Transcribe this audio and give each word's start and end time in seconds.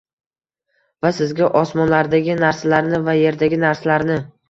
«Va 1.07 1.11
sizga 1.17 1.51
osmonlardagi 1.61 2.41
narsalarni 2.43 3.05
va 3.11 3.19
yerdagi 3.23 3.65
narsalarni 3.69 4.23